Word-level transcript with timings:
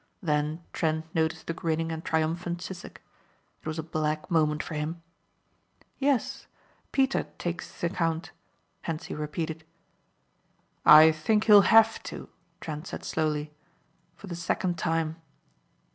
Then 0.23 0.63
Trent 0.73 1.05
noticed 1.13 1.45
the 1.45 1.53
grinning 1.53 1.91
and 1.91 2.03
triumphant 2.03 2.59
Sissek. 2.63 3.03
It 3.61 3.67
was 3.67 3.77
a 3.77 3.83
black 3.83 4.31
moment 4.31 4.63
for 4.63 4.73
him. 4.73 4.99
"Yes, 5.99 6.47
Peter 6.91 7.27
takes 7.37 7.79
the 7.79 7.87
count," 7.87 8.31
Hentzi 8.85 9.13
repeated. 9.13 9.63
"I 10.87 11.11
think 11.11 11.43
he'll 11.43 11.69
have 11.75 12.01
to," 12.09 12.29
Trent 12.61 12.87
said 12.87 13.03
slowly, 13.03 13.53
"for 14.15 14.25
the 14.25 14.35
second 14.35 14.79
time." 14.79 15.17